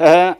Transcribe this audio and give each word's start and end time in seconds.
Eh, 0.00 0.32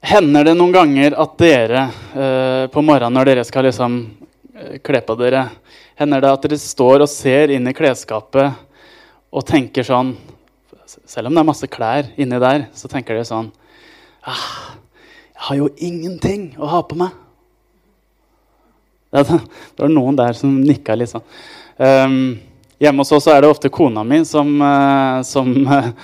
hender 0.00 0.44
det 0.44 0.56
noen 0.58 0.72
ganger 0.74 1.14
at 1.22 1.36
dere 1.38 1.82
eh, 2.18 2.64
på 2.72 2.82
morgenen 2.82 3.14
når 3.14 3.28
dere 3.28 3.42
skal 3.46 3.68
liksom 3.68 3.98
eh, 4.56 4.80
kle 4.82 4.98
på 5.06 5.14
dere, 5.20 5.44
hender 6.00 6.24
det 6.24 6.32
at 6.34 6.46
dere 6.48 6.56
står 6.58 7.04
og 7.04 7.12
ser 7.12 7.52
inn 7.54 7.70
i 7.70 7.74
klesskapet 7.78 8.58
og 9.30 9.46
tenker 9.46 9.86
sånn 9.86 10.16
Selv 11.06 11.30
om 11.30 11.36
det 11.36 11.44
er 11.44 11.46
masse 11.46 11.68
klær 11.70 12.08
inni 12.18 12.40
der, 12.42 12.64
så 12.74 12.90
tenker 12.90 13.14
dere 13.14 13.28
sånn 13.28 13.52
ah, 14.26 14.74
Jeg 15.36 15.44
har 15.46 15.60
jo 15.60 15.68
ingenting 15.78 16.48
å 16.58 16.72
ha 16.72 16.80
på 16.82 16.98
meg. 16.98 17.14
Det, 19.14 19.22
det 19.30 19.84
var 19.84 19.94
noen 19.94 20.18
der 20.18 20.34
som 20.38 20.58
nikka 20.58 20.96
litt 20.98 21.12
sånn. 21.12 21.22
Um, 21.78 22.18
hjemme 22.82 23.02
hos 23.02 23.14
oss 23.14 23.30
er 23.30 23.42
det 23.42 23.50
ofte 23.50 23.70
kona 23.70 24.02
mi 24.06 24.20
som, 24.26 24.50
uh, 24.58 25.22
som 25.26 25.54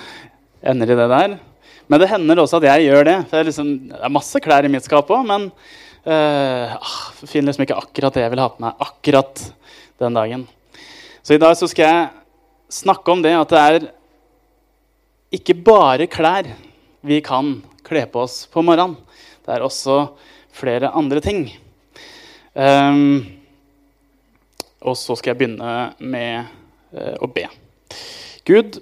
ender 0.71 0.95
i 0.95 0.99
det 0.99 1.11
der. 1.11 1.37
Men 1.87 2.01
det 2.01 2.09
hender 2.11 2.41
også 2.43 2.59
at 2.59 2.67
jeg 2.67 2.87
gjør 2.89 3.07
det. 3.07 3.17
Det, 3.31 3.39
er 3.39 3.47
liksom, 3.47 3.73
det 3.91 3.99
er 4.03 4.13
masse 4.13 4.41
klær 4.43 4.67
i 4.67 4.71
mitt 4.71 4.85
skap 4.87 5.11
òg, 5.13 5.23
men 5.27 5.47
uh, 6.07 6.93
finner 7.23 7.49
liksom 7.51 7.63
ikke 7.63 7.79
akkurat 7.79 8.17
det 8.17 8.25
jeg 8.25 8.33
vil 8.33 8.43
ha 8.43 8.49
på 8.51 8.63
meg 8.63 8.83
akkurat 8.83 9.43
den 10.03 10.17
dagen. 10.19 10.47
Så 11.23 11.35
i 11.35 11.41
dag 11.41 11.55
så 11.59 11.69
skal 11.71 11.87
jeg 11.87 12.09
snakke 12.83 13.13
om 13.13 13.23
det 13.23 13.33
at 13.37 13.53
det 13.53 13.63
er 13.63 13.87
ikke 15.37 15.55
bare 15.67 16.09
klær 16.11 16.49
vi 17.07 17.21
kan 17.23 17.57
kle 17.87 18.03
på 18.11 18.25
oss 18.25 18.41
på 18.51 18.63
morgenen. 18.65 18.97
Det 19.45 19.55
er 19.55 19.63
også 19.63 20.01
flere 20.55 20.91
andre 20.91 21.23
ting. 21.23 21.45
Um, 22.57 23.23
og 24.81 24.95
så 24.99 25.15
skal 25.15 25.31
jeg 25.31 25.39
begynne 25.39 25.73
med 25.99 26.47
uh, 26.95 27.15
å 27.23 27.29
be. 27.31 27.45
Gud, 28.47 28.79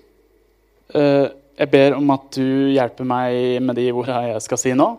uh, 0.95 1.27
jeg 1.55 1.71
ber 1.71 1.95
om 1.97 2.13
at 2.15 2.27
du 2.35 2.71
hjelper 2.73 3.07
meg 3.07 3.63
med 3.63 3.79
de 3.79 3.87
ordene 3.93 4.33
jeg 4.33 4.43
skal 4.45 4.61
si 4.61 4.75
nå. 4.75 4.89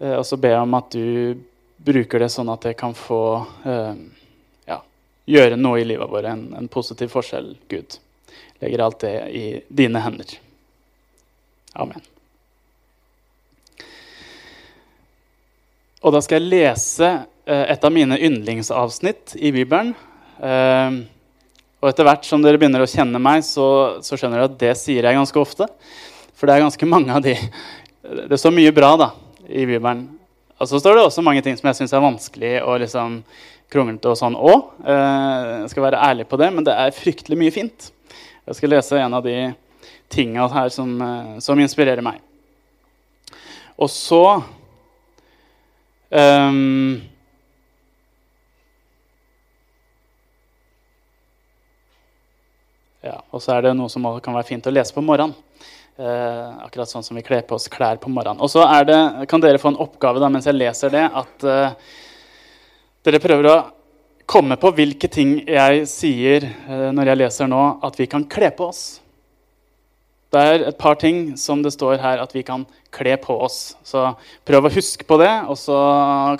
Uh, 0.00 0.16
og 0.18 0.24
så 0.26 0.38
ber 0.40 0.56
jeg 0.56 0.66
om 0.66 0.76
at 0.78 0.92
du 0.96 1.40
bruker 1.80 2.20
det 2.20 2.28
sånn 2.34 2.50
at 2.52 2.66
jeg 2.68 2.76
kan 2.76 2.92
få 2.92 3.22
ja, 4.68 4.76
gjøre 5.24 5.56
noe 5.56 5.80
i 5.80 5.86
livet 5.88 6.10
vårt, 6.12 6.28
en, 6.28 6.42
en 6.58 6.68
positiv 6.68 7.08
forskjell, 7.14 7.54
Gud. 7.72 7.96
Legger 8.60 8.84
alt 8.84 9.00
det 9.06 9.14
i 9.32 9.44
dine 9.72 10.02
hender. 10.04 10.34
Amen. 11.80 12.04
Og 16.00 16.14
da 16.14 16.20
skal 16.24 16.40
jeg 16.40 16.52
lese 16.52 17.08
eh, 17.44 17.64
et 17.74 17.84
av 17.84 17.92
mine 17.92 18.16
yndlingsavsnitt 18.16 19.34
i 19.36 19.52
Bibelen. 19.52 19.92
Eh, 21.80 21.84
og 21.84 21.90
etter 21.90 22.04
hvert 22.04 22.26
som 22.28 22.42
dere 22.44 22.60
begynner 22.60 22.84
å 22.84 22.90
kjenne 22.90 23.20
meg, 23.22 23.44
så, 23.46 24.00
så, 24.04 24.16
skjønner 24.16 24.40
dere 24.40 24.50
at 24.50 24.58
det 24.60 24.74
sier 24.78 25.06
jeg 25.06 25.16
ganske 25.16 25.40
ofte. 25.40 25.68
For 26.36 26.48
det 26.48 26.56
er 26.56 26.66
ganske 26.66 26.88
mange 26.88 27.12
av 27.12 27.24
de 27.24 27.36
Det 28.30 28.38
står 28.40 28.54
mye 28.56 28.72
bra 28.72 28.94
da, 28.96 29.10
i 29.48 29.66
Bibelen. 29.68 30.06
Og 30.60 30.68
så 30.68 30.80
står 30.80 30.96
det 30.96 31.02
også 31.04 31.24
mange 31.24 31.42
ting 31.44 31.56
som 31.56 31.68
jeg 31.68 31.80
syns 31.80 31.92
er 31.96 32.04
vanskelig 32.04 32.54
og 32.62 32.80
liksom 32.82 33.20
kronglete 33.70 34.10
og 34.10 34.18
sånn 34.18 34.36
òg. 34.36 34.70
Eh, 34.84 35.50
jeg 35.64 35.72
skal 35.72 35.86
være 35.88 36.04
ærlig 36.10 36.26
på 36.28 36.38
det, 36.40 36.48
men 36.52 36.66
det 36.66 36.76
er 36.76 36.96
fryktelig 36.96 37.38
mye 37.40 37.54
fint. 37.54 37.90
Jeg 38.48 38.58
skal 38.58 38.72
lese 38.74 39.00
en 39.00 39.16
av 39.16 39.24
de 39.24 39.36
tinga 40.10 40.48
her 40.50 40.72
som, 40.74 40.96
som 41.40 41.60
inspirerer 41.60 42.02
meg. 42.02 42.18
Og 43.80 43.88
så 43.92 44.24
Um, 46.10 47.02
ja, 53.04 53.16
og 53.32 53.40
så 53.40 53.54
er 53.54 53.64
det 53.64 53.76
noe 53.78 53.88
som 53.92 54.04
kan 54.20 54.36
være 54.36 54.48
fint 54.50 54.66
å 54.68 54.72
lese 54.74 54.92
på 54.96 55.04
morgenen. 55.04 55.36
Eh, 56.00 56.64
akkurat 56.64 56.88
sånn 56.88 57.04
som 57.04 57.18
vi 57.18 57.24
kler 57.24 57.42
på 57.44 57.58
oss 57.58 57.68
klær 57.68 57.98
på 58.00 58.08
morgenen. 58.12 58.40
Og 58.40 58.48
så 58.52 58.64
kan 59.28 59.42
dere 59.42 59.60
få 59.60 59.72
en 59.72 59.82
oppgave 59.84 60.20
da, 60.22 60.30
mens 60.32 60.48
jeg 60.48 60.56
leser 60.56 60.92
det, 60.94 61.02
at 61.04 61.44
eh, 61.44 61.92
dere 63.04 63.20
prøver 63.20 63.48
å 63.50 63.58
komme 64.30 64.56
på 64.60 64.70
hvilke 64.76 65.10
ting 65.12 65.40
jeg 65.42 65.86
sier 65.90 66.46
eh, 66.46 66.88
når 66.94 67.12
jeg 67.12 67.20
leser 67.20 67.50
nå, 67.50 67.62
at 67.84 68.00
vi 68.00 68.08
kan 68.08 68.24
kle 68.30 68.52
på 68.56 68.70
oss. 68.70 68.84
Det 70.30 70.40
er 70.46 70.64
et 70.68 70.78
par 70.78 70.94
ting 71.00 71.34
som 71.40 71.60
det 71.64 71.72
står 71.74 71.98
her 72.00 72.20
at 72.22 72.32
vi 72.36 72.44
kan 72.46 72.62
kle 72.94 73.16
på 73.20 73.34
oss. 73.42 73.74
Så 73.84 74.04
prøv 74.46 74.68
å 74.68 74.72
huske 74.72 75.04
på 75.08 75.18
det, 75.20 75.32
og 75.50 75.58
så 75.58 75.76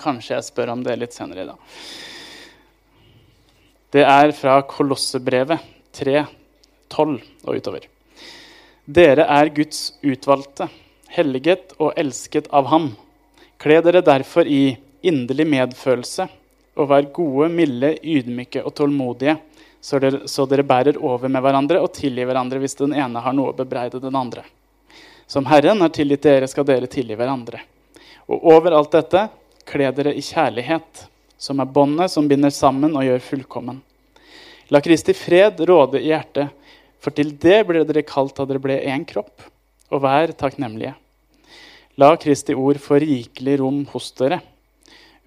kanskje 0.01 0.37
jeg 0.37 0.47
spør 0.47 0.77
om 0.77 0.85
det 0.87 0.95
litt 1.01 1.17
senere 1.17 1.43
i 1.43 1.51
dag. 1.51 1.81
Det 3.91 4.05
er 4.07 4.31
fra 4.39 4.61
Kolossebrevet 4.71 5.67
3, 5.99 6.23
12 6.91 7.17
og 7.47 7.57
utover. 7.57 7.87
Dere 8.85 9.27
er 9.31 9.53
Guds 9.55 9.93
utvalgte, 10.03 10.69
helliget 11.15 11.77
og 11.79 11.95
elsket 12.01 12.51
av 12.53 12.69
Ham. 12.73 12.93
Kle 13.61 13.81
dere 13.85 14.03
derfor 14.05 14.49
i 14.49 14.77
inderlig 15.07 15.47
medfølelse 15.49 16.27
og 16.81 16.89
vær 16.91 17.07
gode, 17.15 17.49
milde, 17.53 17.95
ydmyke 18.03 18.65
og 18.65 18.75
tålmodige 18.77 19.39
så 19.81 19.99
dere, 19.99 20.29
så 20.29 20.45
dere, 20.47 20.63
bærer 20.63 20.99
over 21.01 21.29
med 21.29 21.41
hverandre 21.43 21.81
og 21.81 21.93
tilgir 21.97 22.29
hverandre 22.29 22.61
hvis 22.61 22.77
den 22.77 22.93
ene 22.93 23.23
har 23.25 23.37
noe 23.37 23.53
å 23.53 23.57
bebreide 23.57 24.01
den 24.03 24.17
andre. 24.17 24.45
Som 25.31 25.47
Herren 25.49 25.81
har 25.81 25.93
tilgitt 25.95 26.27
dere, 26.27 26.49
skal 26.51 26.67
dere 26.69 26.91
tilgi 26.91 27.17
hverandre. 27.17 27.63
Og 28.29 28.45
over 28.53 28.77
alt 28.77 28.93
dette, 28.93 29.29
kle 29.65 29.89
dere 29.95 30.13
i 30.15 30.25
kjærlighet, 30.25 31.07
som 31.41 31.63
er 31.63 31.71
båndet 31.71 32.13
som 32.13 32.29
binder 32.29 32.53
sammen 32.53 32.97
og 32.99 33.07
gjør 33.07 33.23
fullkommen. 33.25 33.81
La 34.71 34.83
Kristi 34.85 35.15
fred 35.17 35.63
råde 35.67 36.03
i 36.03 36.11
hjertet, 36.11 36.51
for 37.01 37.17
til 37.17 37.33
det 37.41 37.63
ble 37.69 37.85
dere 37.89 38.07
kalt 38.07 38.37
da 38.37 38.47
dere 38.49 38.63
ble 38.63 38.79
én 38.85 39.07
kropp. 39.09 39.49
Og 39.91 40.05
vær 40.05 40.31
takknemlige. 40.39 40.95
La 41.99 42.15
Kristi 42.21 42.55
ord 42.55 42.79
få 42.81 43.01
rikelig 43.03 43.59
rom 43.61 43.83
hos 43.91 44.13
dere 44.17 44.39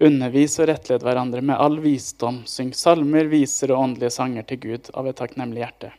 Undervis 0.02 0.56
og 0.58 0.66
rettled 0.72 1.04
hverandre 1.06 1.42
med 1.44 1.60
all 1.60 1.76
visdom. 1.82 2.40
Syng 2.50 2.72
salmer, 2.74 3.28
viser 3.30 3.70
og 3.72 3.84
åndelige 3.84 4.16
sanger 4.16 4.46
til 4.48 4.60
Gud 4.64 4.90
av 4.90 5.06
et 5.06 5.18
takknemlig 5.20 5.62
hjerte. 5.62 5.92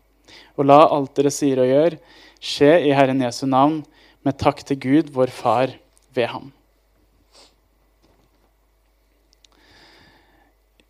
Og 0.59 0.67
la 0.67 0.81
alt 0.91 1.13
dere 1.15 1.31
sier 1.31 1.61
og 1.63 1.69
gjør, 1.69 1.95
skje 2.43 2.73
i 2.89 2.91
Herren 2.95 3.23
Jesu 3.23 3.45
navn, 3.47 3.83
med 4.25 4.35
takk 4.41 4.63
til 4.67 4.79
Gud, 4.81 5.13
vår 5.15 5.31
Far, 5.31 5.71
ved 6.15 6.27
ham. 6.27 6.51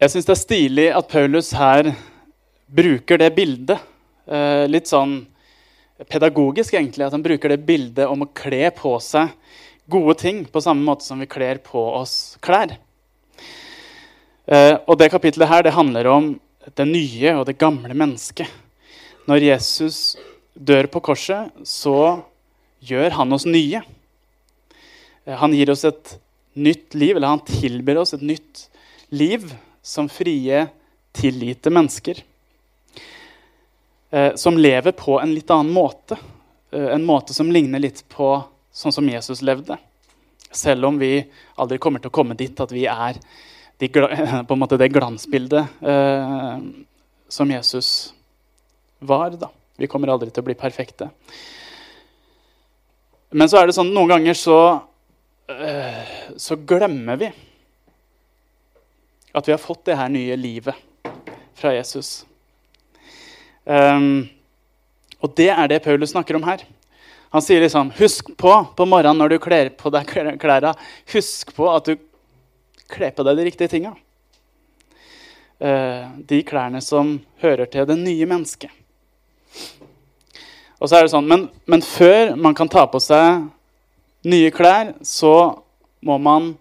Jeg 0.01 0.11
syns 0.11 0.27
det 0.27 0.33
er 0.33 0.41
stilig 0.41 0.87
at 0.97 1.09
Paulus 1.11 1.51
her 1.55 1.91
bruker 2.67 3.21
det 3.21 3.29
bildet. 3.37 3.79
Eh, 4.25 4.65
litt 4.67 4.89
sånn 4.89 5.19
pedagogisk, 6.09 6.73
egentlig. 6.73 7.05
At 7.05 7.13
han 7.15 7.23
bruker 7.25 7.51
det 7.51 7.65
bildet 7.67 8.09
om 8.09 8.25
å 8.25 8.31
kle 8.33 8.69
på 8.75 8.95
seg 9.03 9.33
gode 9.91 10.17
ting 10.17 10.43
på 10.49 10.63
samme 10.63 10.81
måte 10.85 11.05
som 11.05 11.21
vi 11.21 11.29
kler 11.29 11.61
på 11.63 11.81
oss 11.99 12.37
klær. 12.43 12.73
Eh, 14.45 14.75
og 14.85 14.97
det 14.97 15.11
kapitlet 15.13 15.49
her 15.49 15.65
det 15.65 15.75
handler 15.77 16.09
om 16.09 16.31
det 16.77 16.87
nye 16.89 17.35
og 17.37 17.45
det 17.49 17.59
gamle 17.61 17.93
mennesket. 17.97 18.49
Når 19.29 19.45
Jesus 19.45 19.99
dør 20.53 20.89
på 20.89 21.01
korset, 21.05 21.53
så 21.65 22.23
gjør 22.85 23.17
han 23.19 23.33
oss 23.33 23.45
nye. 23.49 23.81
Eh, 25.25 25.35
han 25.37 25.53
gir 25.53 25.73
oss 25.73 25.85
et 25.85 26.17
nytt 26.55 26.95
liv, 26.97 27.15
eller 27.15 27.35
han 27.35 27.45
tilbyr 27.45 28.01
oss 28.01 28.15
et 28.17 28.25
nytt 28.25 28.67
liv 29.13 29.49
som 29.85 30.09
frie, 30.09 30.65
tillite 31.15 31.71
mennesker. 31.71 32.21
Eh, 34.09 34.35
som 34.35 34.57
lever 34.57 34.91
på 34.91 35.19
en 35.21 35.33
litt 35.33 35.49
annen 35.49 35.73
måte. 35.73 36.17
En 36.75 37.05
måte 37.05 37.33
som 37.33 37.51
ligner 37.51 37.79
litt 37.79 38.01
på 38.11 38.43
sånn 38.75 38.91
som 38.91 39.09
Jesus 39.09 39.41
levde. 39.41 39.77
Selv 40.51 40.85
om 40.89 40.97
vi 40.99 41.23
aldri 41.55 41.77
kommer 41.79 42.03
til 42.03 42.11
å 42.11 42.15
komme 42.15 42.35
dit 42.35 42.59
at 42.59 42.71
vi 42.75 42.85
er 42.91 43.19
de, 43.79 43.89
på 44.47 44.53
en 44.55 44.59
måte 44.59 44.79
det 44.79 44.91
glansbildet 44.91 45.81
eh, 45.81 46.57
som 47.27 47.51
Jesus 47.51 47.89
var. 48.99 49.37
Da. 49.39 49.51
Vi 49.79 49.87
kommer 49.91 50.11
aldri 50.11 50.31
til 50.31 50.43
å 50.43 50.49
bli 50.49 50.57
perfekte. 50.59 51.09
Men 53.35 53.51
så 53.51 53.59
er 53.59 53.67
det 53.67 53.75
sånn 53.75 53.91
noen 53.95 54.13
ganger 54.13 54.37
så, 54.39 54.59
eh, 55.51 56.13
så 56.39 56.59
glemmer 56.67 57.19
vi 57.19 57.31
at 59.35 59.47
vi 59.47 59.51
har 59.51 59.59
fått 59.59 59.83
det 59.89 59.97
her 59.99 60.11
nye 60.11 60.37
livet 60.39 61.11
fra 61.55 61.73
Jesus. 61.75 62.21
Um, 63.65 64.27
og 65.25 65.33
det 65.37 65.49
er 65.49 65.67
det 65.69 65.81
Paulus 65.83 66.13
snakker 66.13 66.37
om 66.37 66.45
her. 66.45 66.61
Han 67.33 67.43
sier 67.43 67.63
liksom 67.63 67.89
Husk 67.97 68.29
på 68.37 68.53
på 68.77 68.85
morgenen 68.87 69.17
når 69.19 69.33
du 69.33 69.39
kler 69.43 69.71
på 69.73 69.89
deg 69.91 70.07
klærne, 70.39 70.75
husk 71.11 71.51
på 71.57 71.67
at 71.73 71.89
du 71.89 71.97
kler 72.91 73.11
på 73.15 73.25
deg 73.25 73.39
de 73.39 73.47
riktige 73.49 73.71
tinga. 73.71 73.95
Uh, 75.59 76.13
de 76.27 76.43
klærne 76.45 76.81
som 76.83 77.17
hører 77.41 77.65
til 77.71 77.87
det 77.89 77.97
nye 77.97 78.29
mennesket. 78.29 78.69
Og 80.79 80.89
så 80.89 80.97
er 80.97 81.05
det 81.05 81.13
sånn, 81.13 81.27
men, 81.27 81.47
men, 81.65 81.81
før 81.81 82.35
man 82.35 82.53
kan 82.57 82.69
ta 82.69 82.83
på 82.91 82.99
seg 83.01 83.47
nye 84.27 84.51
klær, 84.53 84.91
så 85.01 85.63
må 86.05 86.17
man 86.21 86.51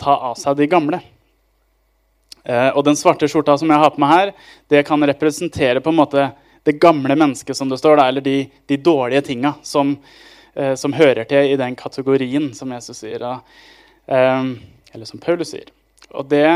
ta 0.00 0.16
av 0.30 0.34
seg 0.40 0.58
de 0.58 0.66
gamle. 0.68 0.98
Eh, 2.44 2.70
og 2.76 2.84
den 2.84 2.96
svarte 2.96 3.28
skjorta 3.30 3.56
som 3.58 3.70
jeg 3.72 3.80
har 3.80 3.92
på 3.94 4.02
meg 4.02 4.12
her, 4.12 4.32
det 4.68 4.84
kan 4.88 5.08
representere 5.08 5.80
på 5.80 5.92
en 5.92 6.00
måte 6.02 6.28
det 6.64 6.78
gamle 6.80 7.16
mennesket, 7.16 7.56
som 7.56 7.68
det 7.68 7.78
står, 7.80 8.00
eller 8.04 8.24
de, 8.24 8.36
de 8.66 8.76
dårlige 8.80 9.26
tinga 9.30 9.54
som, 9.62 9.96
eh, 10.54 10.74
som 10.80 10.96
hører 10.96 11.24
til 11.28 11.52
i 11.52 11.58
den 11.60 11.76
kategorien 11.76 12.50
som 12.56 12.72
Jesus 12.72 13.02
sier. 13.04 13.24
Eh, 13.24 14.52
eller 14.94 15.08
som 15.08 15.20
Paulus 15.20 15.52
sier. 15.52 15.72
Og 16.12 16.28
det 16.28 16.48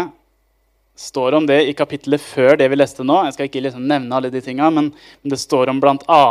står 0.98 1.36
om 1.38 1.46
det 1.46 1.60
i 1.68 1.74
kapittelet 1.76 2.20
før 2.20 2.56
det 2.58 2.68
vi 2.72 2.78
leste 2.78 3.06
nå. 3.06 3.20
Jeg 3.26 3.36
skal 3.36 3.48
ikke 3.48 3.64
liksom 3.68 3.86
nevne 3.88 4.16
alle 4.16 4.32
de 4.34 4.42
tinga, 4.42 4.70
men 4.74 4.90
det 5.22 5.38
står 5.40 5.70
om 5.70 5.80
bl.a. 5.82 6.22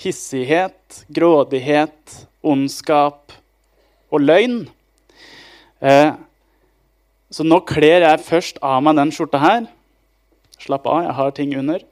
hissighet, 0.00 1.04
grådighet, 1.14 2.16
ondskap 2.44 3.32
og 4.10 4.24
løgn. 4.24 4.64
Eh, 5.80 6.10
så 7.34 7.42
nå 7.42 7.58
kler 7.66 8.04
jeg 8.04 8.22
først 8.22 8.60
av 8.62 8.82
meg 8.86 8.94
den 9.00 9.10
skjorta 9.14 9.40
her. 9.42 9.64
Slapp 10.62 10.86
av, 10.86 11.00
jeg 11.02 11.16
har 11.18 11.32
ting 11.34 11.54
under. 11.58 11.82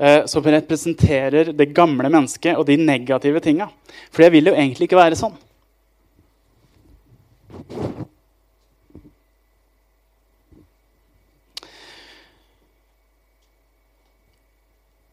Eh, 0.00 0.24
som 0.26 0.42
representerer 0.42 1.52
det 1.54 1.68
gamle 1.76 2.08
mennesket 2.10 2.58
og 2.58 2.66
de 2.66 2.78
negative 2.80 3.42
tinga. 3.44 3.68
For 4.10 4.24
jeg 4.24 4.34
vil 4.34 4.50
jo 4.50 4.56
egentlig 4.56 4.88
ikke 4.88 4.98
være 4.98 5.18
sånn. 5.20 5.36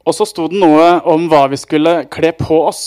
Og 0.08 0.16
så 0.16 0.26
sto 0.26 0.48
det 0.48 0.58
noe 0.58 1.02
om 1.12 1.28
hva 1.28 1.44
vi 1.52 1.60
skulle 1.60 2.00
kle 2.10 2.32
på 2.40 2.64
oss. 2.70 2.86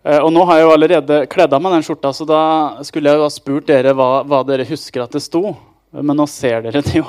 Eh, 0.00 0.18
og 0.18 0.30
nå 0.32 0.44
har 0.48 0.60
jeg 0.60 0.64
jo 0.64 0.74
allerede 0.74 1.18
kledd 1.32 1.52
av 1.52 1.60
meg 1.60 1.74
den 1.76 1.84
skjorta, 1.84 2.12
så 2.16 2.24
da 2.28 2.42
skulle 2.88 3.10
jeg 3.10 3.20
jo 3.20 3.26
ha 3.26 3.32
spurt 3.32 3.66
dere 3.68 3.92
hva, 3.96 4.22
hva 4.24 4.40
dere 4.48 4.68
husker 4.68 5.04
at 5.04 5.12
det 5.12 5.20
sto. 5.24 5.52
Men 5.92 6.16
nå 6.16 6.26
ser 6.30 6.62
dere 6.64 6.80
det 6.86 7.02
jo. 7.02 7.04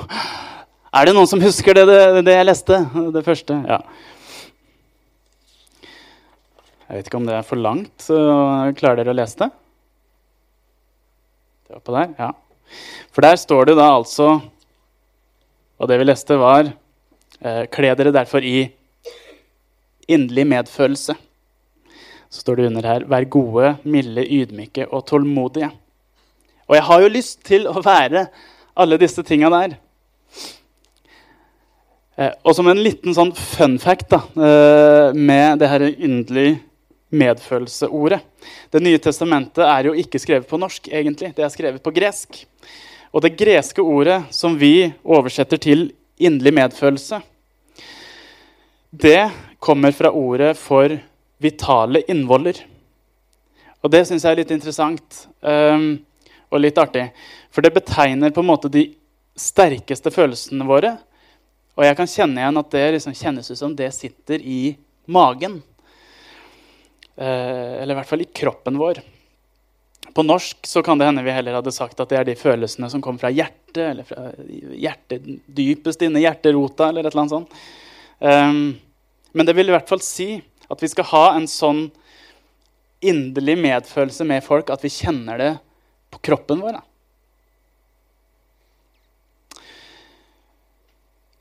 Er 0.92 1.08
det 1.08 1.14
noen 1.16 1.28
som 1.30 1.40
husker 1.40 1.78
det, 1.78 1.86
det, 1.88 2.24
det 2.26 2.34
jeg 2.36 2.48
leste? 2.50 2.82
Det 3.14 3.22
første? 3.24 3.56
Ja. 3.64 3.78
Jeg 6.92 6.98
vet 6.98 7.08
ikke 7.08 7.20
om 7.22 7.28
det 7.30 7.38
er 7.38 7.46
for 7.48 7.56
langt. 7.56 7.94
Så 8.04 8.18
klarer 8.76 9.00
dere 9.00 9.14
å 9.14 9.16
lese 9.16 9.40
det? 9.40 9.48
Det 11.64 11.78
oppå 11.78 11.96
der? 11.96 12.12
Ja. 12.18 12.28
For 13.16 13.24
der 13.24 13.40
står 13.40 13.70
det 13.70 13.74
da 13.76 13.90
altså 13.92 14.26
Og 15.80 15.88
det 15.90 15.98
vi 16.00 16.06
leste, 16.06 16.36
var 16.40 16.68
eh, 16.68 17.64
Kle 17.72 17.90
dere 17.96 18.12
derfor 18.12 18.44
i 18.44 18.66
inderlig 20.12 20.44
medfølelse. 20.50 21.16
Så 22.32 22.40
står 22.40 22.56
det 22.56 22.66
under 22.70 22.88
her 22.88 23.04
Vær 23.10 23.28
gode, 23.28 23.74
milde, 23.84 24.24
ydmyke 24.24 24.86
og 24.88 25.04
tålmodige. 25.10 25.68
Og 26.68 26.78
jeg 26.78 26.86
har 26.88 27.02
jo 27.02 27.12
lyst 27.12 27.42
til 27.44 27.66
å 27.68 27.82
være 27.84 28.26
alle 28.72 28.96
disse 29.00 29.20
tinga 29.26 29.50
der. 29.52 29.74
Eh, 32.16 32.32
og 32.44 32.56
som 32.56 32.68
en 32.72 32.80
liten 32.80 33.12
sånn 33.16 33.34
fun 33.36 33.76
fact 33.80 34.08
da, 34.12 34.22
eh, 34.36 35.12
med 35.12 35.60
det 35.60 35.68
her 35.68 35.84
inderlig 35.92 36.60
medfølelseordet 37.12 38.20
Det 38.72 38.80
nye 38.80 38.98
testamentet 38.98 39.66
er 39.66 39.84
jo 39.84 39.92
ikke 39.92 40.18
skrevet 40.18 40.48
på 40.48 40.56
norsk, 40.56 40.88
egentlig. 40.88 41.34
Det 41.36 41.44
er 41.44 41.52
skrevet 41.52 41.82
på 41.84 41.92
gresk. 41.92 42.46
Og 43.12 43.20
det 43.20 43.36
greske 43.36 43.84
ordet 43.84 44.22
som 44.32 44.56
vi 44.56 44.88
oversetter 45.04 45.60
til 45.60 45.90
inderlig 46.18 46.54
medfølelse, 46.56 47.20
det 48.90 49.30
kommer 49.60 49.92
fra 49.92 50.10
ordet 50.10 50.56
for 50.56 50.96
vitale 51.42 52.04
innvoller. 52.10 52.58
Og 53.82 53.90
det 53.90 54.04
syns 54.06 54.24
jeg 54.24 54.36
er 54.36 54.42
litt 54.42 54.54
interessant 54.54 55.24
um, 55.42 55.96
og 56.52 56.62
litt 56.62 56.78
artig. 56.78 57.08
For 57.50 57.64
det 57.64 57.74
betegner 57.74 58.34
på 58.34 58.44
en 58.44 58.50
måte 58.52 58.70
de 58.72 58.86
sterkeste 59.38 60.12
følelsene 60.14 60.66
våre 60.68 60.96
og 61.72 61.86
jeg 61.86 61.96
kan 61.96 62.10
kjenne 62.10 62.42
igjen 62.42 62.60
at 62.60 62.72
det 62.74 62.84
liksom 62.96 63.16
kjennes 63.16 63.48
ut 63.48 63.58
som 63.58 63.74
det 63.76 63.88
sitter 63.96 64.42
i 64.44 64.74
magen. 65.12 65.60
Uh, 67.16 67.80
eller 67.80 67.94
i 67.94 67.98
hvert 68.00 68.10
fall 68.10 68.24
i 68.24 68.28
kroppen 68.28 68.76
vår. 68.80 69.00
På 70.12 70.24
norsk 70.26 70.66
så 70.68 70.82
kan 70.84 71.00
det 71.00 71.08
hende 71.08 71.24
vi 71.24 71.32
heller 71.32 71.56
hadde 71.56 71.72
sagt 71.72 72.00
at 72.02 72.10
det 72.10 72.18
er 72.18 72.28
de 72.28 72.36
følelsene 72.36 72.90
som 72.92 73.00
kommer 73.04 73.22
fra 73.22 73.32
hjertet, 73.32 73.80
eller 73.86 74.04
fra 74.04 74.28
hjertet 74.76 75.24
dypest 75.46 76.04
inne 76.04 76.20
hjerterota, 76.20 76.90
eller 76.90 77.06
et 77.06 77.14
eller 77.14 77.22
annet 77.22 77.36
sånt. 77.38 77.60
Um, 78.20 78.64
men 79.32 79.48
det 79.48 79.56
vil 79.56 79.72
i 79.72 79.74
hvert 79.74 79.88
fall 79.88 80.02
si 80.04 80.34
at 80.72 80.82
vi 80.82 80.88
skal 80.88 81.08
ha 81.12 81.26
en 81.36 81.48
sånn 81.50 81.84
inderlig 83.02 83.58
medfølelse 83.60 84.24
med 84.28 84.44
folk 84.46 84.70
at 84.72 84.84
vi 84.84 84.92
kjenner 84.92 85.40
det 85.40 85.52
på 86.12 86.20
kroppen 86.30 86.62
vår. 86.62 86.78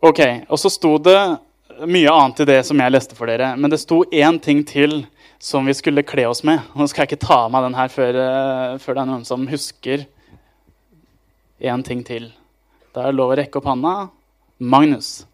Ok, 0.02 0.20
Og 0.50 0.58
så 0.58 0.70
sto 0.74 0.96
det 0.98 1.20
mye 1.86 2.12
annet 2.12 2.42
i 2.42 2.48
det 2.50 2.62
som 2.66 2.80
jeg 2.82 2.94
leste 2.94 3.18
for 3.18 3.30
dere. 3.30 3.54
Men 3.58 3.70
det 3.70 3.82
sto 3.82 4.02
én 4.10 4.40
ting 4.42 4.64
til 4.66 5.04
som 5.42 5.66
vi 5.66 5.74
skulle 5.78 6.04
kle 6.06 6.26
oss 6.30 6.44
med. 6.46 6.62
Nå 6.78 6.88
skal 6.90 7.04
jeg 7.06 7.14
ikke 7.14 7.28
ta 7.28 7.44
av 7.46 7.52
meg 7.54 7.66
den 7.66 7.78
her 7.78 7.90
før, 7.90 8.18
eh, 8.22 8.78
før 8.82 8.98
det 8.98 9.02
er 9.02 9.10
noen 9.10 9.26
som 9.26 9.48
husker 9.50 10.06
én 11.62 11.86
ting 11.86 12.04
til. 12.06 12.32
Da 12.94 13.06
er 13.06 13.12
det 13.12 13.20
lov 13.20 13.34
å 13.34 13.38
rekke 13.38 13.62
opp 13.62 13.70
handa. 13.70 14.10
Magnus. 14.60 15.26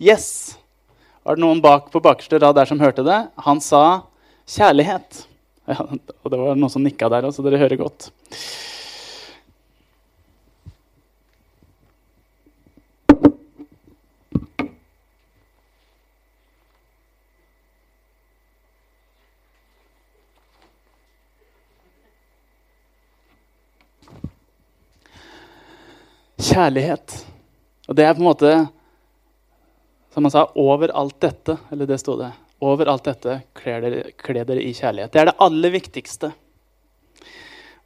Yes! 0.00 0.56
Var 1.24 1.38
det 1.38 1.40
noen 1.40 1.62
bak 1.64 1.88
på 1.92 2.02
bakerste 2.04 2.38
rad 2.38 2.58
der 2.58 2.68
som 2.68 2.80
hørte 2.82 3.04
det? 3.06 3.22
Han 3.46 3.62
sa 3.64 3.84
kjærlighet. 4.56 5.24
Ja, 5.64 5.80
og 5.80 6.28
det 6.28 6.36
var 6.36 6.58
noen 6.60 6.68
som 6.68 6.82
nikka 6.84 7.08
der 7.08 7.24
òg, 7.24 7.32
så 7.32 7.40
dere 7.40 7.56
hører 7.56 7.78
godt. 7.80 8.10
kjærlighet. 26.54 27.24
Og 27.88 27.96
det 27.96 28.04
er 28.04 28.14
på 28.14 28.22
en 28.22 28.28
måte 28.28 28.52
Som 30.14 30.24
han 30.24 30.30
sa, 30.30 30.44
over 30.54 30.88
alt 30.94 31.16
dette, 31.20 31.56
eller 31.74 31.88
det 31.90 31.98
sto 31.98 32.14
det, 32.16 32.30
over 32.62 32.86
alt 32.86 33.08
dette 33.08 33.40
kler 33.58 33.82
dere, 33.82 34.12
kler 34.14 34.46
dere 34.46 34.62
i 34.62 34.70
kjærlighet. 34.70 35.10
Det 35.10 35.20
er 35.24 35.26
det 35.32 35.40
aller 35.42 35.72
viktigste 35.74 36.30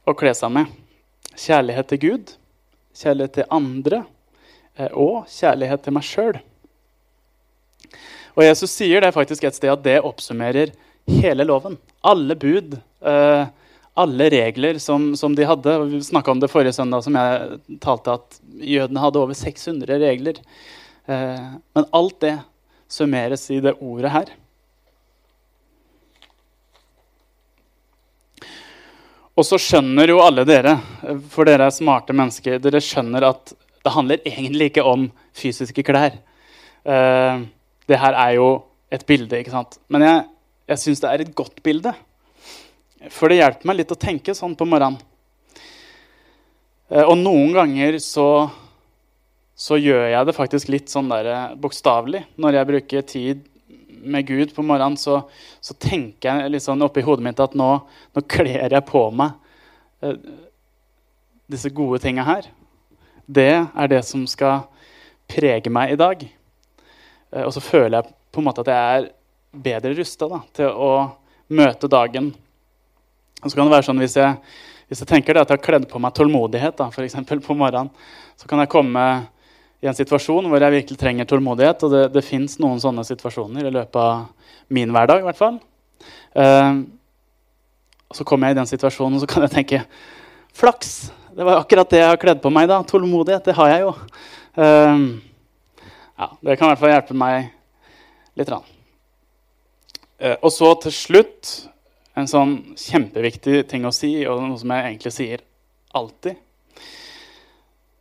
å 0.05 0.13
kle 0.13 0.35
seg 0.37 0.53
med. 0.53 0.75
Kjærlighet 1.33 1.89
til 1.89 2.01
Gud, 2.03 2.35
kjærlighet 3.01 3.33
til 3.39 3.49
andre 3.57 4.03
eh, 4.77 4.93
og 4.93 5.25
kjærlighet 5.33 5.87
til 5.87 5.97
meg 5.97 6.05
sjøl. 6.05 6.37
Og 8.37 8.45
Jesus 8.45 8.77
sier 8.77 9.01
det 9.01 9.15
faktisk 9.17 9.49
et 9.49 9.57
sted 9.57 9.73
at 9.73 9.81
det 9.89 9.97
oppsummerer 10.05 10.75
hele 11.09 11.49
loven. 11.49 11.79
Alle 12.05 12.37
bud. 12.37 12.77
Eh, 13.01 13.45
alle 13.99 14.29
regler 14.31 14.77
som, 14.79 15.15
som 15.17 15.33
de 15.35 15.49
hadde. 15.49 15.79
Vi 15.89 16.03
snakka 16.13 16.31
om 16.31 16.39
det 16.39 16.53
forrige 16.53 16.77
søndag, 16.77 17.01
som 17.03 17.17
jeg 17.17 17.79
talte 17.81 18.19
at 18.19 18.37
jødene 18.61 19.01
hadde 19.01 19.19
over 19.19 19.35
600 19.35 19.97
regler. 20.05 20.37
Eh, 21.09 21.49
men 21.73 21.89
alt 21.97 22.19
det 22.21 22.35
summeres 22.89 23.47
i 23.49 23.59
det 23.63 23.73
ordet 23.81 24.11
her. 24.13 24.31
Og 29.39 29.45
så 29.47 29.57
skjønner 29.61 30.11
jo 30.11 30.19
alle 30.19 30.43
dere, 30.43 30.75
for 31.31 31.47
dere 31.47 31.69
er 31.69 31.73
smarte 31.73 32.13
mennesker, 32.15 32.59
dere 32.59 32.81
skjønner 32.83 33.23
at 33.29 33.53
det 33.85 33.93
handler 33.95 34.25
egentlig 34.27 34.73
ikke 34.73 34.83
om 34.83 35.07
fysiske 35.37 35.85
klær. 35.87 36.17
Eh, 36.83 37.45
det 37.89 37.99
her 38.01 38.17
er 38.19 38.35
jo 38.35 38.49
et 38.91 39.05
bilde, 39.07 39.39
ikke 39.39 39.53
sant? 39.53 39.79
Men 39.87 40.03
jeg, 40.05 40.25
jeg 40.73 40.83
syns 40.83 41.01
det 41.01 41.11
er 41.13 41.23
et 41.23 41.35
godt 41.37 41.63
bilde. 41.65 41.93
For 43.15 43.31
det 43.31 43.39
hjelper 43.39 43.69
meg 43.69 43.79
litt 43.79 43.93
å 43.95 43.99
tenke 43.99 44.35
sånn 44.35 44.57
på 44.59 44.67
morgenen. 44.67 44.99
Eh, 46.91 47.05
og 47.05 47.15
noen 47.21 47.55
ganger 47.55 47.97
så, 48.03 48.27
så 49.59 49.77
gjør 49.79 50.05
jeg 50.07 50.27
det 50.27 50.35
faktisk 50.37 50.71
litt 50.71 50.91
sånn 50.91 51.11
eh, 51.15 51.55
bokstavelig. 51.59 52.23
Når 52.39 52.57
jeg 52.57 52.69
bruker 52.69 53.07
tid 53.07 53.45
med 53.99 54.27
Gud 54.29 54.53
på 54.55 54.63
morgenen, 54.63 54.95
så, 54.99 55.21
så 55.59 55.75
tenker 55.75 56.43
jeg 56.43 56.53
litt 56.53 56.63
sånn 56.63 56.85
oppi 56.85 57.03
hodet 57.03 57.25
mitt 57.25 57.41
at 57.43 57.57
nå, 57.59 57.69
nå 58.15 58.25
kler 58.31 58.71
jeg 58.71 58.87
på 58.87 59.03
meg 59.11 59.35
eh, 60.05 60.17
disse 61.51 61.71
gode 61.75 62.01
tinga 62.03 62.23
her. 62.27 62.47
Det 63.27 63.51
er 63.59 63.91
det 63.91 64.03
som 64.07 64.23
skal 64.29 64.63
prege 65.29 65.71
meg 65.73 65.93
i 65.93 65.99
dag. 65.99 66.23
Eh, 66.23 67.43
og 67.43 67.51
så 67.55 67.63
føler 67.63 67.99
jeg 67.99 68.15
på 68.31 68.41
en 68.41 68.47
måte 68.47 68.63
at 68.63 68.71
jeg 68.71 68.99
er 68.99 69.09
bedre 69.69 69.97
rusta 69.97 70.43
til 70.55 70.71
å 70.71 70.93
møte 71.49 71.89
dagen 71.89 72.29
og 73.39 73.47
så 73.51 73.55
kan 73.55 73.67
det 73.67 73.73
være 73.73 73.87
sånn 73.87 74.01
hvis 74.01 74.17
jeg, 74.19 74.55
hvis 74.89 75.01
jeg 75.03 75.09
tenker 75.09 75.37
at 75.39 75.51
jeg 75.51 75.59
har 75.59 75.63
kledd 75.63 75.87
på 75.89 76.01
meg 76.03 76.15
tålmodighet 76.17 76.75
da, 76.79 76.89
for 76.91 77.39
på 77.45 77.55
morgenen, 77.55 77.91
så 78.35 78.49
kan 78.49 78.59
jeg 78.59 78.71
komme 78.71 79.05
i 79.79 79.87
en 79.87 79.95
situasjon 79.95 80.49
hvor 80.51 80.63
jeg 80.63 80.75
virkelig 80.75 80.99
trenger 80.99 81.27
tålmodighet. 81.29 81.83
Og 81.85 81.93
det, 81.93 82.03
det 82.15 82.25
fins 82.25 82.57
noen 82.61 82.81
sånne 82.83 83.05
situasjoner 83.07 83.69
i 83.69 83.73
løpet 83.73 83.99
av 84.01 84.25
min 84.75 84.91
hverdag. 84.95 85.21
I 85.21 85.27
hvert 85.29 85.39
fall. 85.39 85.59
Uh, 86.35 86.83
så 88.13 88.25
kommer 88.25 88.49
jeg 88.49 88.57
i 88.57 88.59
den 88.59 88.69
situasjonen 88.69 89.17
og 89.17 89.23
så 89.23 89.29
kan 89.29 89.45
jeg 89.45 89.53
tenke 89.53 89.83
Flaks! 90.57 91.11
Det 91.35 91.45
var 91.45 91.61
akkurat 91.61 91.91
det 91.93 91.99
jeg 92.01 92.09
har 92.09 92.19
kledd 92.19 92.39
på 92.43 92.51
meg. 92.51 92.67
da. 92.67 92.81
Tålmodighet, 92.83 93.45
det 93.45 93.55
har 93.55 93.69
jeg 93.71 93.83
jo. 93.85 93.93
Uh, 94.57 94.97
ja, 96.19 96.27
det 96.41 96.57
kan 96.57 96.67
i 96.67 96.71
hvert 96.73 96.81
fall 96.81 96.91
hjelpe 96.91 97.15
meg 97.15 97.51
litt. 98.35 98.49
Rann. 98.51 98.65
Uh, 100.19 100.35
og 100.41 100.51
så 100.51 100.73
til 100.83 100.95
slutt 100.95 101.53
en 102.19 102.27
sånn 102.27 102.57
kjempeviktig 102.75 103.61
ting 103.69 103.87
å 103.87 103.93
si, 103.95 104.11
og 104.27 104.41
noe 104.43 104.59
som 104.59 104.73
jeg 104.75 104.89
egentlig 104.89 105.13
sier 105.15 105.45
alltid. 105.95 106.41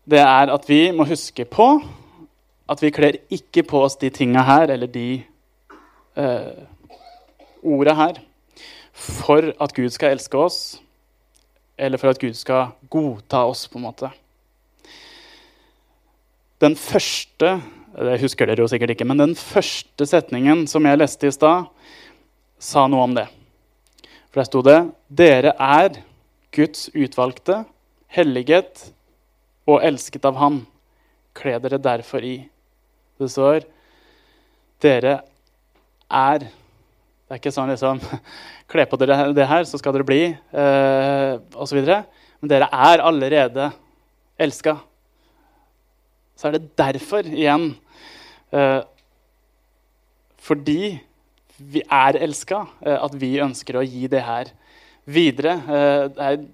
Det 0.09 0.21
er 0.23 0.49
at 0.49 0.65
vi 0.69 0.89
må 0.97 1.05
huske 1.09 1.45
på 1.45 1.67
at 2.69 2.83
vi 2.85 2.91
kler 2.93 3.17
ikke 3.33 3.65
på 3.69 3.81
oss 3.85 3.97
de 4.01 4.11
tinga 4.13 4.43
her, 4.45 4.71
eller 4.73 4.89
de 4.93 5.23
eh, 6.21 6.65
orda 7.65 7.95
her, 7.97 8.21
for 8.93 9.51
at 9.57 9.75
Gud 9.77 9.89
skal 9.93 10.17
elske 10.17 10.37
oss, 10.37 10.59
eller 11.79 12.01
for 12.01 12.13
at 12.13 12.21
Gud 12.21 12.37
skal 12.37 12.75
godta 12.93 13.45
oss, 13.49 13.67
på 13.69 13.81
en 13.81 13.87
måte. 13.89 14.11
Den 16.61 16.77
første 16.77 17.59
det 17.99 18.21
husker 18.21 18.47
dere 18.47 18.63
jo 18.63 18.69
sikkert 18.71 18.93
ikke, 18.95 19.07
men 19.09 19.19
den 19.19 19.35
første 19.35 20.07
setningen 20.07 20.67
som 20.71 20.87
jeg 20.87 21.01
leste 21.01 21.29
i 21.29 21.35
stad, 21.35 21.67
sa 22.59 22.85
noe 22.91 23.07
om 23.09 23.17
det. 23.17 23.27
For 24.29 24.41
der 24.41 24.49
sto 24.49 24.63
det 24.63 24.79
'Dere 25.09 25.53
er 25.59 26.03
Guds 26.53 26.89
utvalgte, 26.95 27.65
helliget 28.09 28.93
og 29.69 29.85
elsket 29.85 30.25
av 30.29 30.39
Han. 30.41 30.63
Kle 31.37 31.59
dere 31.63 31.79
derfor 31.79 32.25
i.' 32.25 32.49
Det 33.19 33.31
står 33.31 33.67
'Dere 34.81 35.23
er' 36.11 36.49
Det 37.29 37.35
er 37.35 37.41
ikke 37.43 37.53
sånn 37.53 37.69
liksom 37.69 38.01
Kle 38.73 38.85
på 38.89 38.97
dere 39.01 39.33
det 39.37 39.47
her, 39.49 39.65
så 39.65 39.79
skal 39.81 39.93
dere 39.93 40.05
bli, 40.05 40.23
eh, 40.33 41.35
osv. 41.57 41.79
Men 42.41 42.49
dere 42.49 42.69
er 42.73 43.01
allerede 43.01 43.71
elska. 44.39 44.79
Så 46.37 46.49
er 46.49 46.57
det 46.57 46.77
derfor, 46.77 47.25
igjen 47.25 47.75
eh, 48.53 48.83
Fordi 50.37 50.99
vi 51.59 51.83
er 51.83 52.21
elska, 52.23 52.67
eh, 52.85 52.97
at 52.97 53.17
vi 53.19 53.41
ønsker 53.41 53.77
å 53.77 53.85
gi 53.85 54.07
det 54.07 54.23
her 54.23 54.53
videre. 55.09 55.57
Eh, 55.65 56.05
det 56.13 56.29
er 56.29 56.45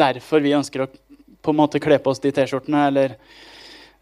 derfor 0.00 0.40
vi 0.40 0.56
ønsker 0.56 0.84
å 0.84 0.90
på 1.42 1.52
en 1.52 1.60
måte 1.60 1.80
kle 1.82 1.98
på 1.98 2.12
oss 2.12 2.22
de 2.22 2.32
T-skjortene, 2.34 2.86
eller 2.90 3.16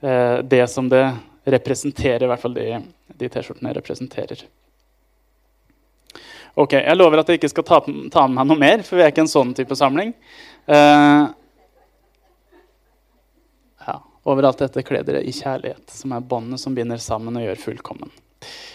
eh, 0.01 0.39
det 0.43 0.67
som 0.71 0.89
det 0.91 1.05
representerer, 1.49 2.25
i 2.25 2.31
hvert 2.31 2.43
fall 2.43 2.57
de, 2.57 2.67
de 3.21 3.29
T-skjortene 3.29 3.75
representerer. 3.77 4.45
Ok, 6.59 6.73
Jeg 6.73 6.97
lover 6.97 7.21
at 7.23 7.29
jeg 7.31 7.39
ikke 7.39 7.53
skal 7.53 7.67
ta, 7.67 7.79
ta, 8.11 8.27
med 8.27 8.41
meg 8.41 8.49
noe 8.51 8.59
mer, 8.59 8.83
for 8.87 8.99
vi 8.99 9.05
er 9.05 9.13
ikke 9.13 9.23
en 9.27 9.31
sånn 9.31 9.53
type 9.55 9.77
samling. 9.79 10.11
Eh, 10.67 11.25
ja, 13.87 13.95
Overalt 14.27 14.65
dette 14.65 14.83
kler 14.87 15.07
dere 15.07 15.23
i 15.23 15.35
kjærlighet, 15.35 15.87
som 15.95 16.17
er 16.17 16.27
båndet 16.27 16.63
som 16.63 16.75
binder 16.75 16.99
sammen 17.03 17.39
og 17.39 17.47
gjør 17.47 17.63
fullkommen. 17.69 18.11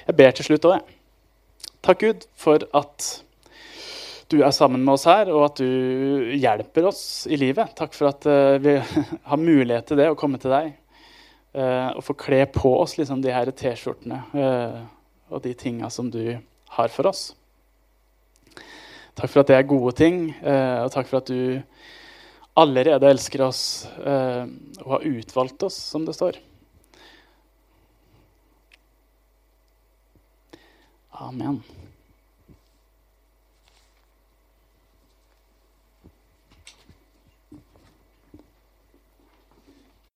Jeg 0.07 0.15
ber 0.19 0.31
til 0.35 0.47
slutt 0.47 0.69
òg, 0.69 0.79
jeg. 0.79 0.99
Takk, 1.83 1.99
Gud, 1.99 2.23
for 2.39 2.63
at 2.79 3.09
du 4.33 4.39
er 4.41 4.53
sammen 4.55 4.81
med 4.81 4.95
oss 4.95 5.05
her, 5.05 5.29
og 5.29 5.45
at 5.51 5.59
du 5.61 6.33
hjelper 6.33 6.87
oss 6.89 7.03
i 7.29 7.37
livet. 7.37 7.75
Takk 7.77 7.93
for 7.93 8.09
at 8.09 8.25
uh, 8.25 8.57
vi 8.61 8.79
har 9.29 9.41
mulighet 9.41 9.91
til 9.91 9.99
det, 10.01 10.09
å 10.09 10.17
komme 10.17 10.39
til 10.41 10.53
deg. 10.53 10.71
Uh, 11.53 11.93
og 11.93 12.01
få 12.07 12.15
kle 12.17 12.41
på 12.49 12.71
oss 12.79 12.97
liksom, 12.97 13.21
de 13.21 13.33
her 13.33 13.51
T-skjortene 13.53 14.23
uh, 14.33 14.79
og 15.29 15.43
de 15.45 15.53
tinga 15.57 15.91
som 15.93 16.09
du 16.13 16.23
har 16.73 16.93
for 16.93 17.11
oss. 17.11 17.27
Takk 19.13 19.29
for 19.29 19.43
at 19.43 19.51
det 19.51 19.59
er 19.59 19.69
gode 19.69 19.91
ting, 19.93 20.23
og 20.41 20.87
takk 20.89 21.05
for 21.05 21.19
at 21.19 21.27
du 21.29 21.61
allerede 22.57 23.11
elsker 23.13 23.43
oss 23.45 23.61
og 24.01 24.87
har 24.89 25.05
utvalgt 25.05 25.67
oss, 25.69 25.77
som 25.93 26.07
det 26.07 26.15
står. 26.17 26.39
Amen. 31.21 31.61